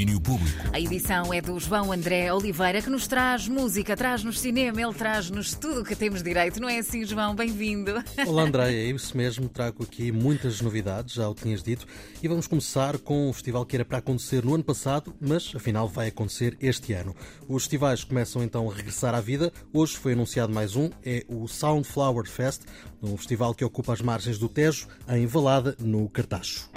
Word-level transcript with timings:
Domínio 0.00 0.20
Público. 0.20 0.58
A 0.72 0.80
edição 0.80 1.34
é 1.34 1.42
do 1.42 1.60
João 1.60 1.92
André 1.92 2.32
Oliveira, 2.32 2.80
que 2.80 2.88
nos 2.88 3.06
traz 3.06 3.46
música, 3.46 3.94
traz-nos 3.94 4.40
cinema, 4.40 4.80
ele 4.80 4.94
traz-nos 4.94 5.52
tudo 5.52 5.82
o 5.82 5.84
que 5.84 5.94
temos 5.94 6.22
direito. 6.22 6.58
Não 6.58 6.70
é 6.70 6.78
assim, 6.78 7.04
João? 7.04 7.34
Bem-vindo. 7.34 7.92
Olá, 8.26 8.44
André, 8.44 8.72
é 8.72 8.84
isso 8.86 9.14
mesmo. 9.14 9.46
Trago 9.46 9.84
aqui 9.84 10.10
muitas 10.10 10.62
novidades, 10.62 11.16
já 11.16 11.28
o 11.28 11.34
tinhas 11.34 11.62
dito. 11.62 11.86
E 12.22 12.26
vamos 12.26 12.46
começar 12.46 12.96
com 12.96 13.28
um 13.28 13.32
festival 13.34 13.66
que 13.66 13.76
era 13.76 13.84
para 13.84 13.98
acontecer 13.98 14.42
no 14.42 14.54
ano 14.54 14.64
passado, 14.64 15.14
mas 15.20 15.52
afinal 15.54 15.86
vai 15.86 16.08
acontecer 16.08 16.56
este 16.62 16.94
ano. 16.94 17.14
Os 17.46 17.64
festivais 17.64 18.02
começam 18.02 18.42
então 18.42 18.70
a 18.70 18.74
regressar 18.74 19.14
à 19.14 19.20
vida. 19.20 19.52
Hoje 19.70 19.98
foi 19.98 20.14
anunciado 20.14 20.50
mais 20.50 20.76
um, 20.76 20.88
é 21.04 21.26
o 21.28 21.46
Soundflower 21.46 22.26
Fest, 22.26 22.62
um 23.02 23.18
festival 23.18 23.54
que 23.54 23.66
ocupa 23.66 23.92
as 23.92 24.00
margens 24.00 24.38
do 24.38 24.48
Tejo, 24.48 24.88
em 25.10 25.26
Valada, 25.26 25.76
no 25.78 26.08
Cartacho. 26.08 26.70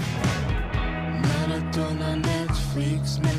freaks 2.73 3.19
me 3.19 3.32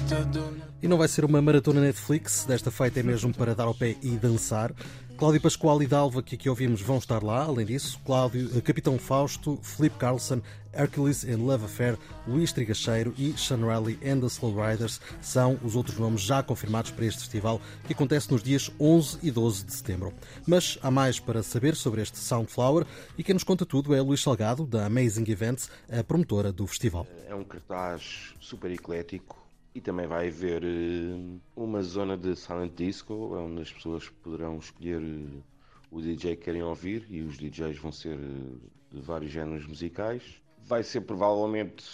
E 0.83 0.89
não 0.89 0.99
vai 0.99 1.09
ser 1.09 1.25
uma 1.25 1.41
maratona 1.41 1.81
Netflix, 1.81 2.45
desta 2.45 2.71
feita 2.71 3.01
é 3.01 3.03
mesmo 3.03 3.33
para 3.33 3.55
dar 3.55 3.65
ao 3.65 3.75
pé 3.75 3.97
e 4.03 4.11
dançar. 4.11 4.71
Cláudio 5.17 5.41
Pascoal 5.41 5.83
e 5.83 5.87
Dalva, 5.87 6.23
que 6.23 6.35
aqui 6.35 6.49
ouvimos, 6.49 6.83
vão 6.83 6.99
estar 6.99 7.23
lá. 7.23 7.45
Além 7.45 7.65
disso, 7.65 8.01
Cláudio, 8.05 8.51
eh, 8.55 8.61
Capitão 8.61 8.99
Fausto, 8.99 9.59
Felipe 9.63 9.97
Carlson, 9.97 10.43
Hercules 10.75 11.25
and 11.25 11.39
Love 11.39 11.65
Affair, 11.65 11.97
Luís 12.27 12.53
Trigacheiro 12.53 13.15
e 13.17 13.33
Sean 13.39 13.59
Riley 13.59 13.99
and 14.05 14.21
the 14.21 14.27
Slow 14.27 14.55
Riders 14.55 15.01
são 15.23 15.59
os 15.63 15.77
outros 15.77 15.97
nomes 15.99 16.21
já 16.21 16.43
confirmados 16.43 16.91
para 16.91 17.07
este 17.07 17.21
festival 17.21 17.61
que 17.87 17.93
acontece 17.93 18.31
nos 18.31 18.43
dias 18.43 18.71
11 18.79 19.21
e 19.23 19.31
12 19.31 19.65
de 19.65 19.73
setembro. 19.73 20.13
Mas 20.47 20.79
há 20.83 20.91
mais 20.91 21.19
para 21.21 21.43
saber 21.43 21.77
sobre 21.77 22.03
este 22.03 22.19
Soundflower 22.19 22.85
e 23.17 23.23
quem 23.23 23.35
nos 23.35 23.45
conta 23.45 23.65
tudo 23.65 23.95
é 23.95 24.01
Luís 24.03 24.21
Salgado, 24.21 24.67
da 24.67 24.85
Amazing 24.85 25.31
Events, 25.31 25.71
a 25.89 26.03
promotora 26.03 26.53
do 26.53 26.67
festival. 26.67 27.07
É 27.29 27.35
um 27.35 27.45
cartaz 27.45 28.35
super 28.41 28.71
eclético 28.71 29.44
e 29.75 29.81
também 29.81 30.07
vai 30.07 30.29
haver 30.29 30.63
uh, 30.63 31.41
uma 31.57 31.83
zona 31.83 32.17
de 32.17 32.37
silent 32.37 32.73
disco, 32.77 33.37
onde 33.37 33.63
as 33.63 33.73
pessoas 33.73 34.09
poderão 34.09 34.59
escolher 34.59 35.03
uh, 35.03 35.43
o 35.91 36.01
DJ 36.01 36.37
que 36.37 36.45
querem 36.45 36.63
ouvir 36.63 37.05
e 37.11 37.23
os 37.23 37.37
DJs 37.37 37.79
vão 37.79 37.91
ser 37.91 38.17
uh, 38.17 38.61
de 38.93 39.01
vários 39.01 39.33
géneros 39.33 39.67
musicais. 39.67 40.41
Vai 40.65 40.85
ser 40.85 41.01
provavelmente 41.01 41.85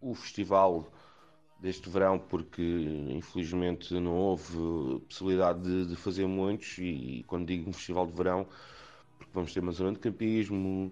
o 0.00 0.14
festival 0.14 0.90
deste 1.60 1.90
verão, 1.90 2.18
porque 2.18 2.62
infelizmente 3.10 3.92
não 4.00 4.16
houve 4.16 5.00
possibilidade 5.00 5.62
de, 5.62 5.88
de 5.88 5.96
fazer 5.96 6.26
muitos. 6.26 6.78
E, 6.78 7.18
e, 7.18 7.24
quando 7.24 7.46
digo 7.46 7.68
um 7.68 7.72
festival 7.74 8.06
de 8.06 8.14
verão, 8.14 8.46
porque 9.18 9.30
vamos 9.34 9.52
ter 9.52 9.60
uma 9.60 9.72
zona 9.72 9.92
de 9.92 9.98
campismo, 9.98 10.90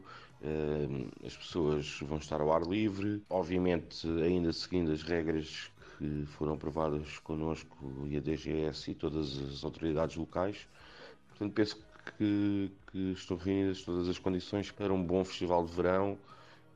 as 1.27 1.35
pessoas 1.35 1.99
vão 2.03 2.19
estar 2.19 2.41
ao 2.41 2.53
ar 2.53 2.63
livre, 2.63 3.23
obviamente 3.31 4.07
ainda 4.07 4.53
seguindo 4.53 4.93
as 4.93 5.03
regras 5.03 5.73
que 5.99 6.25
foram 6.27 6.55
aprovadas 6.55 7.19
connosco 7.19 8.07
e 8.07 8.17
a 8.17 8.21
DGS 8.21 8.93
e 8.93 8.95
todas 8.95 9.37
as 9.37 9.65
autoridades 9.65 10.17
locais. 10.17 10.69
Portanto, 11.29 11.53
penso 11.53 11.85
que, 12.17 12.71
que 12.91 13.13
estão 13.13 13.37
reunidas 13.37 13.83
todas 13.83 14.09
as 14.09 14.19
condições 14.19 14.71
para 14.71 14.93
um 14.93 15.03
bom 15.03 15.25
festival 15.25 15.67
de 15.67 15.73
verão, 15.73 16.17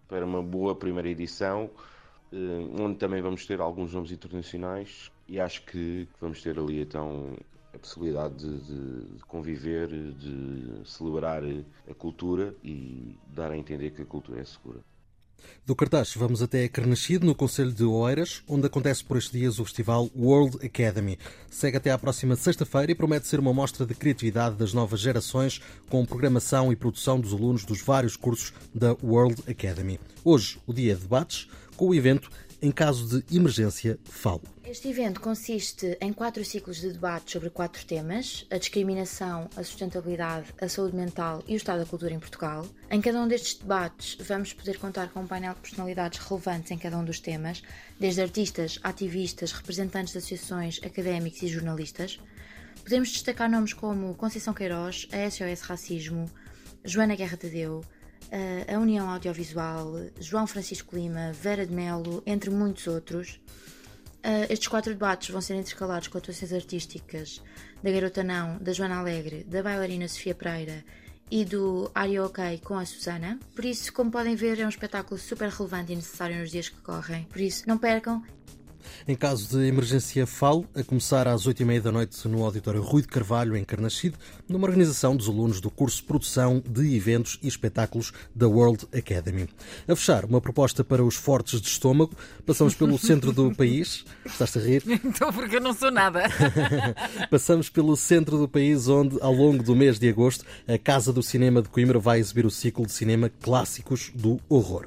para 0.09 0.27
uma 0.27 0.43
boa 0.43 0.75
primeira 0.75 1.09
edição, 1.09 1.71
eh, 2.33 2.37
onde 2.81 2.99
também 2.99 3.23
vamos 3.23 3.47
ter 3.47 3.61
alguns 3.61 3.95
nomes 3.95 4.11
internacionais 4.11 5.11
e 5.29 5.41
acho 5.41 5.65
que 5.65 6.09
vamos 6.21 6.43
ter 6.43 6.59
ali 6.59 6.81
então 6.81 7.37
a 7.73 7.79
possibilidade 7.79 8.35
de, 8.35 8.61
de, 8.61 9.05
de, 9.17 9.25
conviver, 9.25 9.89
de 9.89 10.83
celebrar 10.85 11.43
a 11.89 11.95
cultura 11.95 12.55
e 12.63 13.17
dar 13.29 13.51
a 13.51 13.57
entender 13.57 13.93
que 13.93 14.03
a 14.03 14.07
cultura 14.07 14.41
é 14.41 14.45
segura. 14.45 14.81
Do 15.65 15.77
cartaz 15.77 16.15
vamos 16.17 16.43
até 16.43 16.69
Carnaxide, 16.69 17.25
no 17.25 17.35
Conselho 17.35 17.73
de 17.73 17.85
Oeiras, 17.85 18.43
onde 18.49 18.67
acontece 18.67 19.05
por 19.05 19.17
estes 19.17 19.33
dias 19.33 19.59
o 19.59 19.65
festival 19.65 20.11
World 20.17 20.65
Academy. 20.65 21.19
Segue 21.51 21.77
até 21.77 21.91
à 21.91 21.99
próxima 21.99 22.37
sexta-feira 22.37 22.93
e 22.93 22.95
promete 22.95 23.27
ser 23.27 23.41
uma 23.41 23.53
mostra 23.53 23.87
de 23.87 23.95
criatividade 23.95 24.57
das 24.57 24.73
novas 24.73 25.01
gerações, 25.01 25.61
com 25.89 26.05
programação 26.05 26.73
e 26.73 26.77
produção 26.77 27.21
dos 27.21 27.33
alunos 27.33 27.65
dos 27.65 27.81
vários 27.81 28.17
cursos 28.17 28.53
da 28.75 28.97
World 29.03 29.43
Academy. 29.49 29.99
Hoje, 30.25 30.59
o 30.67 30.73
dia 30.73 30.95
de 30.95 31.03
debates, 31.03 31.49
com 31.77 31.89
o 31.89 31.95
evento 31.95 32.31
em 32.61 32.71
caso 32.71 33.21
de 33.21 33.37
emergência, 33.37 33.99
falo. 34.05 34.52
Este 34.73 34.89
evento 34.89 35.21
consiste 35.21 35.99
em 36.01 36.15
quatro 36.15 36.43
ciclos 36.43 36.81
de 36.81 36.91
debate 36.91 37.33
sobre 37.33 37.51
quatro 37.51 37.85
temas: 37.85 38.47
a 38.51 38.57
discriminação, 38.57 39.51
a 39.55 39.63
sustentabilidade, 39.63 40.47
a 40.59 40.67
saúde 40.67 40.97
mental 40.97 41.45
e 41.47 41.53
o 41.53 41.57
estado 41.59 41.81
da 41.81 41.85
cultura 41.85 42.15
em 42.15 42.19
Portugal. 42.19 42.67
Em 42.91 42.99
cada 42.99 43.21
um 43.21 43.29
destes 43.29 43.53
debates, 43.53 44.17
vamos 44.27 44.55
poder 44.55 44.79
contar 44.79 45.11
com 45.11 45.21
um 45.21 45.27
painel 45.27 45.53
de 45.53 45.61
personalidades 45.61 46.21
relevantes 46.21 46.71
em 46.71 46.79
cada 46.79 46.97
um 46.97 47.05
dos 47.05 47.21
temas, 47.21 47.63
desde 48.01 48.23
artistas, 48.23 48.81
ativistas, 48.83 49.53
representantes 49.53 50.15
de 50.15 50.19
associações, 50.21 50.81
académicos 50.83 51.43
e 51.43 51.49
jornalistas. 51.49 52.19
Podemos 52.83 53.13
destacar 53.13 53.51
nomes 53.51 53.75
como 53.75 54.15
Conceição 54.15 54.55
Queiroz, 54.55 55.07
a 55.13 55.31
SOS 55.31 55.61
Racismo, 55.67 56.31
Joana 56.83 57.15
Guerra 57.15 57.37
Tadeu, 57.37 57.85
a 58.75 58.79
União 58.79 59.11
Audiovisual, 59.11 59.93
João 60.19 60.47
Francisco 60.47 60.97
Lima, 60.97 61.31
Vera 61.35 61.67
de 61.67 61.75
Melo, 61.75 62.23
entre 62.25 62.49
muitos 62.49 62.87
outros. 62.87 63.39
Estes 64.49 64.69
quatro 64.69 64.93
debates 64.93 65.31
vão 65.31 65.41
ser 65.41 65.55
intercalados 65.55 66.09
com 66.09 66.19
atuações 66.19 66.53
artísticas 66.53 67.43
da 67.83 67.91
Garota 67.91 68.23
Não, 68.23 68.59
da 68.59 68.73
Joana 68.73 68.99
Alegre, 68.99 69.45
da 69.45 69.63
bailarina 69.63 70.07
Sofia 70.09 70.35
Pereira 70.35 70.85
e 71.31 71.45
do 71.45 71.91
Are 71.95 72.13
You 72.13 72.27
OK 72.27 72.61
com 72.63 72.79
a 72.79 72.85
Susana. 72.85 73.39
Por 73.55 73.65
isso, 73.65 73.93
como 73.93 74.11
podem 74.11 74.37
ver, 74.37 74.61
é 74.61 74.67
um 74.67 74.69
espetáculo 74.69 75.19
super 75.19 75.49
relevante 75.49 75.93
e 75.93 75.97
necessário 75.97 76.39
nos 76.39 76.51
dias 76.51 76.69
que 76.69 76.81
correm. 76.83 77.25
Por 77.25 77.41
isso, 77.41 77.65
não 77.67 77.79
percam 77.79 78.23
em 79.07 79.15
caso 79.15 79.49
de 79.49 79.67
emergência, 79.67 80.27
falo, 80.27 80.67
a 80.75 80.83
começar 80.83 81.29
às 81.29 81.47
8h30 81.47 81.81
da 81.81 81.93
noite 81.93 82.29
no 82.29 82.45
Auditório 82.45 82.83
Rui 82.83 83.03
de 83.03 83.09
Carvalho, 83.09 83.57
em 83.57 83.65
Carnaxide, 83.65 84.17
numa 84.49 84.67
organização 84.67 85.17
dos 85.17 85.29
alunos 85.29 85.61
do 85.61 85.71
curso 85.71 85.99
de 85.99 86.05
Produção 86.05 86.63
de 86.67 86.97
Eventos 86.97 87.39
e 87.43 87.49
Espetáculos 87.49 88.13
da 88.35 88.49
World 88.49 88.87
Academy. 88.97 89.49
A 89.89 89.97
fechar, 89.97 90.25
uma 90.25 90.41
proposta 90.41 90.85
para 90.85 91.05
os 91.05 91.15
fortes 91.15 91.61
de 91.61 91.69
estômago. 91.69 92.15
Passamos 92.47 92.75
pelo 92.75 92.99
centro 92.99 93.33
do 93.33 93.55
país. 93.55 94.05
Estás-te 94.25 94.59
a 94.59 94.63
rir? 94.63 94.83
Então, 95.13 95.33
porque 95.33 95.57
eu 95.57 95.61
não 95.61 95.75
sou 95.75 95.91
nada. 95.91 96.23
Passamos 97.31 97.69
pelo 97.69 97.97
centro 97.97 98.39
do 98.39 98.49
país, 98.49 98.89
onde, 98.89 99.19
ao 99.21 99.33
longo 99.33 99.63
do 99.63 99.77
mês 99.77 99.99
de 99.99 100.09
agosto, 100.09 100.45
a 100.67 100.79
Casa 100.79 101.13
do 101.13 101.23
Cinema 101.23 101.61
de 101.61 101.69
Coimbra 101.69 101.99
vai 101.99 102.19
exibir 102.19 102.47
o 102.47 102.51
ciclo 102.51 102.87
de 102.87 102.93
cinema 102.93 103.29
Clássicos 103.29 104.11
do 104.15 104.41
Horror. 104.49 104.87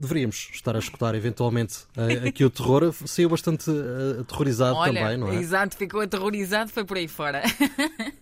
Deveríamos 0.00 0.48
estar 0.52 0.74
a 0.74 0.78
escutar 0.78 1.14
eventualmente 1.14 1.84
aqui 2.26 2.44
o 2.44 2.50
terror. 2.50 2.92
Saiu 3.06 3.28
bastante 3.28 3.70
uh, 3.70 4.20
aterrorizado 4.22 4.76
Olha, 4.76 5.00
também, 5.00 5.18
não 5.18 5.30
é? 5.30 5.36
Exato, 5.36 5.76
ficou 5.76 6.00
aterrorizado, 6.00 6.70
foi 6.70 6.84
por 6.84 6.96
aí 6.96 7.06
fora. 7.06 7.42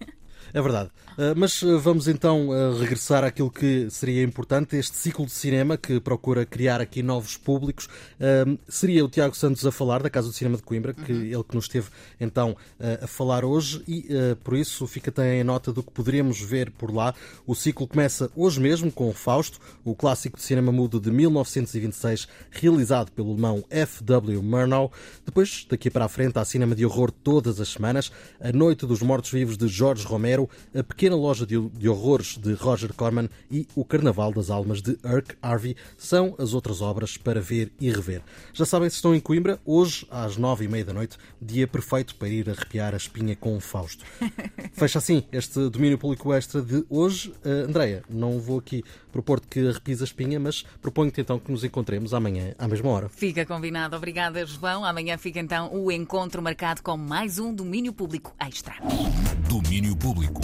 É 0.52 0.62
verdade. 0.62 0.90
Uh, 1.18 1.34
mas 1.36 1.60
uh, 1.62 1.78
vamos 1.78 2.06
então 2.06 2.48
uh, 2.48 2.78
regressar 2.78 3.24
àquilo 3.24 3.50
que 3.50 3.90
seria 3.90 4.22
importante, 4.22 4.76
este 4.76 4.96
ciclo 4.96 5.26
de 5.26 5.32
cinema 5.32 5.76
que 5.76 6.00
procura 6.00 6.46
criar 6.46 6.80
aqui 6.80 7.02
novos 7.02 7.36
públicos. 7.36 7.88
Seria 8.68 9.04
o 9.04 9.08
Tiago 9.08 9.36
Santos 9.36 9.64
a 9.66 9.72
falar 9.72 10.02
da 10.02 10.10
Casa 10.10 10.28
do 10.28 10.34
Cinema 10.34 10.56
de 10.56 10.62
Coimbra, 10.62 10.92
que 10.94 11.12
uhum. 11.12 11.22
ele 11.22 11.44
que 11.44 11.54
nos 11.54 11.64
esteve 11.64 11.88
então 12.20 12.56
a 13.02 13.06
falar 13.06 13.44
hoje 13.44 13.82
e 13.86 14.08
por 14.42 14.56
isso 14.56 14.86
fica 14.86 15.10
também 15.10 15.40
a 15.40 15.44
nota 15.44 15.72
do 15.72 15.82
que 15.82 15.90
poderíamos 15.90 16.40
ver 16.40 16.70
por 16.70 16.94
lá. 16.94 17.14
O 17.46 17.54
ciclo 17.54 17.86
começa 17.86 18.30
hoje 18.36 18.60
mesmo 18.60 18.90
com 18.90 19.08
o 19.08 19.12
Fausto, 19.12 19.58
o 19.84 19.94
clássico 19.94 20.36
de 20.36 20.42
cinema 20.44 20.72
mudo 20.72 21.00
de 21.00 21.10
1926, 21.10 22.28
realizado 22.50 23.10
pelo 23.12 23.32
alemão 23.32 23.64
F.W. 23.70 24.42
Murnau. 24.42 24.92
Depois, 25.24 25.66
daqui 25.68 25.90
para 25.90 26.04
a 26.04 26.08
frente, 26.08 26.38
há 26.38 26.44
cinema 26.44 26.74
de 26.74 26.84
horror 26.84 27.10
todas 27.10 27.60
as 27.60 27.68
semanas, 27.68 28.12
A 28.40 28.52
Noite 28.52 28.86
dos 28.86 29.02
Mortos-Vivos 29.02 29.56
de 29.56 29.68
Jorge 29.68 30.04
Romero, 30.04 30.37
a 30.74 30.82
Pequena 30.82 31.16
Loja 31.16 31.46
de 31.46 31.88
Horrores 31.88 32.36
de 32.36 32.52
Roger 32.52 32.92
Corman 32.92 33.28
e 33.50 33.66
O 33.74 33.84
Carnaval 33.84 34.32
das 34.32 34.50
Almas 34.50 34.82
de 34.82 34.98
Irk 35.04 35.36
Harvey 35.40 35.74
são 35.96 36.34
as 36.38 36.52
outras 36.52 36.82
obras 36.82 37.16
para 37.16 37.40
ver 37.40 37.72
e 37.80 37.90
rever. 37.90 38.20
Já 38.52 38.66
sabem 38.66 38.90
se 38.90 38.96
estão 38.96 39.14
em 39.14 39.20
Coimbra, 39.20 39.58
hoje 39.64 40.06
às 40.10 40.36
nove 40.36 40.66
e 40.66 40.68
meia 40.68 40.84
da 40.84 40.92
noite, 40.92 41.16
dia 41.40 41.66
perfeito 41.66 42.14
para 42.14 42.28
ir 42.28 42.50
arrepiar 42.50 42.94
a 42.94 42.96
espinha 42.96 43.34
com 43.34 43.56
o 43.56 43.60
Fausto. 43.60 44.04
Fecha 44.72 44.98
assim 44.98 45.24
este 45.32 45.68
domínio 45.70 45.98
público 45.98 46.32
extra 46.32 46.60
de 46.60 46.84
hoje. 46.88 47.30
Uh, 47.44 47.68
Andreia, 47.68 48.02
não 48.08 48.38
vou 48.38 48.58
aqui 48.58 48.84
propor-te 49.12 49.46
que 49.46 49.68
arrepies 49.68 50.00
a 50.00 50.04
espinha, 50.04 50.38
mas 50.38 50.64
proponho-te 50.80 51.20
então 51.20 51.38
que 51.38 51.50
nos 51.50 51.64
encontremos 51.64 52.12
amanhã 52.14 52.54
à 52.58 52.68
mesma 52.68 52.90
hora. 52.90 53.08
Fica 53.08 53.44
combinado. 53.44 53.96
Obrigada, 53.96 54.44
João. 54.46 54.84
Amanhã 54.84 55.16
fica 55.16 55.40
então 55.40 55.72
o 55.72 55.90
encontro 55.90 56.42
marcado 56.42 56.82
com 56.82 56.96
mais 56.96 57.38
um 57.38 57.54
domínio 57.54 57.92
público 57.92 58.34
extra. 58.38 58.74
Domínio 59.68 59.94
público. 59.94 60.40